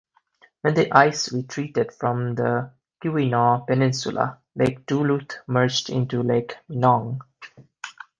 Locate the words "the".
0.73-0.91, 2.33-2.71